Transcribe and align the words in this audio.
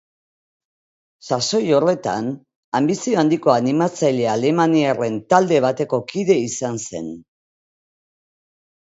Sasoi 1.27 1.61
horretan, 1.79 2.31
anbizio 2.81 3.21
handiko 3.23 3.55
animatzaile 3.57 4.27
alemaniarren 4.39 5.23
talde 5.37 5.63
bateko 5.71 6.05
kide 6.11 6.43
izan 6.51 6.85
zen. 6.91 7.17